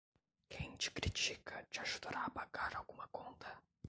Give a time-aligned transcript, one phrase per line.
[0.49, 3.57] Quem te critica, te ajudará a pagar alguma conta?